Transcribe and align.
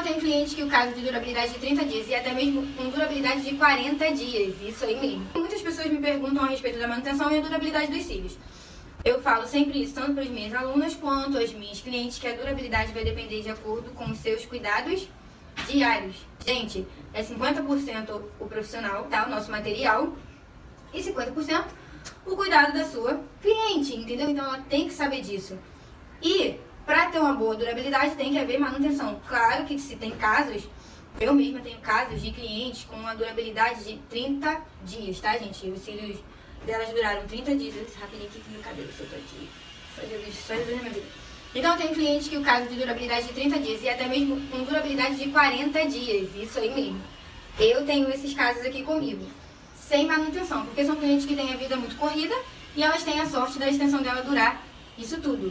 Então 0.00 0.12
tem 0.12 0.20
cliente 0.20 0.54
que 0.54 0.62
o 0.62 0.66
caso 0.66 0.94
de 0.94 1.02
durabilidade 1.02 1.52
de 1.52 1.58
30 1.58 1.84
dias 1.84 2.08
e 2.08 2.14
até 2.14 2.32
mesmo 2.32 2.66
com 2.74 2.88
durabilidade 2.88 3.42
de 3.42 3.54
40 3.54 4.12
dias, 4.12 4.54
isso 4.62 4.82
aí 4.86 4.98
mesmo. 4.98 5.26
Muitas 5.34 5.60
pessoas 5.60 5.88
me 5.88 5.98
perguntam 5.98 6.42
a 6.42 6.46
respeito 6.46 6.78
da 6.78 6.88
manutenção 6.88 7.30
e 7.30 7.38
a 7.38 7.42
durabilidade 7.42 7.92
dos 7.92 8.06
cílios. 8.06 8.38
Eu 9.04 9.20
falo 9.20 9.46
sempre 9.46 9.82
isso, 9.82 9.92
tanto 9.92 10.14
para 10.14 10.22
as 10.22 10.30
minhas 10.30 10.54
alunas 10.54 10.94
quanto 10.94 11.36
as 11.36 11.52
minhas 11.52 11.82
clientes, 11.82 12.18
que 12.18 12.26
a 12.26 12.32
durabilidade 12.34 12.92
vai 12.92 13.04
depender 13.04 13.42
de 13.42 13.50
acordo 13.50 13.90
com 13.90 14.10
os 14.10 14.16
seus 14.16 14.46
cuidados 14.46 15.06
diários. 15.68 16.16
Gente, 16.46 16.86
é 17.12 17.22
50% 17.22 18.22
o 18.40 18.46
profissional, 18.46 19.04
tá? 19.04 19.26
O 19.26 19.30
nosso 19.30 19.50
material, 19.50 20.14
e 20.94 21.02
50% 21.02 21.62
o 22.24 22.36
cuidado 22.36 22.72
da 22.72 22.86
sua 22.86 23.20
cliente, 23.42 23.94
entendeu? 23.94 24.30
Então 24.30 24.46
ela 24.46 24.64
tem 24.66 24.88
que 24.88 24.94
saber 24.94 25.20
disso. 25.20 25.58
Ter 27.10 27.18
uma 27.18 27.32
boa 27.32 27.56
durabilidade 27.56 28.14
tem 28.14 28.30
que 28.30 28.38
haver 28.38 28.60
manutenção. 28.60 29.20
Claro 29.26 29.64
que 29.64 29.76
se 29.80 29.96
tem 29.96 30.12
casos, 30.12 30.62
eu 31.20 31.34
mesma 31.34 31.58
tenho 31.58 31.78
casos 31.80 32.22
de 32.22 32.30
clientes 32.30 32.84
com 32.84 32.94
uma 32.94 33.14
durabilidade 33.14 33.82
de 33.82 33.96
30 34.08 34.60
dias, 34.84 35.18
tá, 35.18 35.36
gente? 35.36 35.68
Os 35.70 35.80
cílios 35.80 36.18
delas 36.64 36.88
duraram 36.90 37.26
30 37.26 37.56
dias. 37.56 37.74
Eu 37.74 37.86
rapidinho 38.00 38.28
aqui 38.28 38.38
que 38.38 38.50
meu 38.50 38.60
cabelo 38.62 38.88
soltou 38.96 39.18
aqui. 39.18 39.48
Só 39.96 40.02
Jesus, 40.02 40.34
só 40.46 40.54
Jesus 40.54 40.76
na 40.76 40.82
minha 40.82 40.94
vida. 40.94 41.06
Então 41.52 41.76
tem 41.76 41.92
clientes 41.92 42.28
que 42.28 42.36
o 42.36 42.42
caso 42.42 42.68
de 42.68 42.76
durabilidade 42.76 43.26
de 43.26 43.32
30 43.32 43.58
dias 43.58 43.82
e 43.82 43.88
até 43.88 44.06
mesmo 44.06 44.40
com 44.48 44.62
durabilidade 44.62 45.16
de 45.16 45.30
40 45.30 45.86
dias. 45.88 46.30
Isso 46.36 46.60
aí 46.60 46.72
mesmo. 46.72 47.02
Eu 47.58 47.84
tenho 47.84 48.08
esses 48.08 48.32
casos 48.34 48.64
aqui 48.64 48.84
comigo. 48.84 49.26
Sem 49.74 50.06
manutenção, 50.06 50.64
porque 50.64 50.84
são 50.84 50.94
clientes 50.94 51.26
que 51.26 51.34
têm 51.34 51.52
a 51.52 51.56
vida 51.56 51.76
muito 51.76 51.96
corrida 51.96 52.36
e 52.76 52.84
elas 52.84 53.02
têm 53.02 53.18
a 53.20 53.26
sorte 53.28 53.58
da 53.58 53.68
extensão 53.68 54.00
dela 54.00 54.22
durar 54.22 54.64
isso 54.96 55.20
tudo. 55.20 55.49